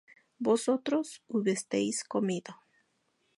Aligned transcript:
vosotros 0.39 1.21
hubisteis 1.27 2.03
comido 2.07 2.55